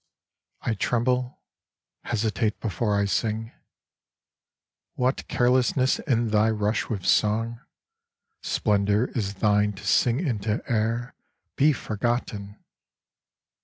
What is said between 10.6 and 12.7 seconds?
air, be forgotten